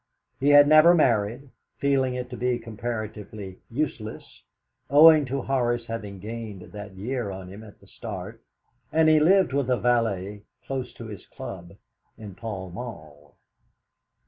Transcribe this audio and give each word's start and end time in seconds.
He 0.39 0.49
had 0.49 0.67
never 0.67 0.95
married, 0.95 1.51
feeling 1.77 2.15
it 2.15 2.27
to 2.31 2.35
be 2.35 2.57
comparatively 2.57 3.59
useless, 3.69 4.41
owing 4.89 5.25
to 5.25 5.43
Horace 5.43 5.85
having 5.85 6.17
gained 6.17 6.71
that 6.71 6.93
year 6.93 7.29
on 7.29 7.49
him 7.49 7.63
at 7.63 7.79
the 7.79 7.85
start, 7.85 8.41
and 8.91 9.07
he 9.07 9.19
lived 9.19 9.53
with 9.53 9.69
a 9.69 9.77
valet 9.77 10.41
close 10.65 10.91
to 10.95 11.05
his 11.05 11.27
club 11.27 11.75
in 12.17 12.33
Pall 12.33 12.71
Mall. 12.71 13.35